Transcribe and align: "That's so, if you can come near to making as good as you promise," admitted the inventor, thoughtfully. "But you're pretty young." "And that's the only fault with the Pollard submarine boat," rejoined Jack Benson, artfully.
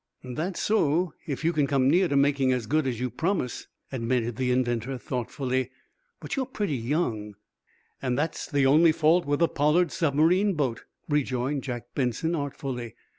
"That's 0.23 0.59
so, 0.59 1.13
if 1.27 1.43
you 1.45 1.53
can 1.53 1.67
come 1.67 1.87
near 1.87 2.07
to 2.07 2.15
making 2.15 2.51
as 2.53 2.65
good 2.65 2.87
as 2.87 2.99
you 2.99 3.11
promise," 3.11 3.67
admitted 3.91 4.35
the 4.35 4.49
inventor, 4.49 4.97
thoughtfully. 4.97 5.69
"But 6.19 6.35
you're 6.35 6.47
pretty 6.47 6.75
young." 6.77 7.35
"And 8.01 8.17
that's 8.17 8.47
the 8.49 8.65
only 8.65 8.93
fault 8.93 9.25
with 9.27 9.41
the 9.41 9.47
Pollard 9.47 9.91
submarine 9.91 10.53
boat," 10.53 10.85
rejoined 11.07 11.61
Jack 11.63 11.85
Benson, 11.93 12.33
artfully. 12.33 12.95